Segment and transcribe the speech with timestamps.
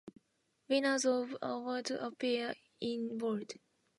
[0.67, 3.53] Winners of the Award appear in bold.